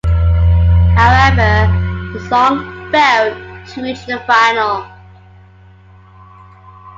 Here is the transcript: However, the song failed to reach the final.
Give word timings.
However, 0.95 1.67
the 2.11 2.25
song 2.27 2.91
failed 2.91 3.67
to 3.67 3.83
reach 3.83 4.03
the 4.07 4.19
final. 4.25 4.87